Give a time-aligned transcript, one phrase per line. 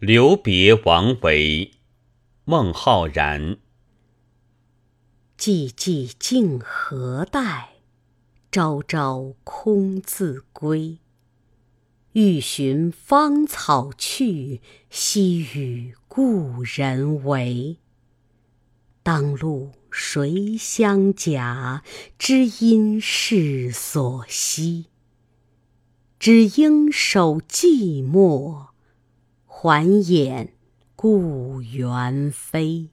[0.00, 1.72] 留别王维，
[2.44, 3.56] 孟浩然。
[5.36, 7.70] 寂寂竟何待？
[8.52, 10.98] 朝朝空自归。
[12.12, 17.78] 欲寻芳草去，惜与故人违。
[19.02, 21.82] 当路谁相甲？
[22.16, 24.86] 知音是所惜。
[26.20, 28.67] 只应守寂寞，
[29.60, 30.52] 还掩
[30.94, 32.90] 故园飞。